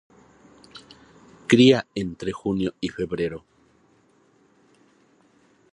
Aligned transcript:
Cría 1.45 1.85
entre 1.93 2.31
junio 2.31 2.73
y 2.81 2.89
febrero. 2.89 3.45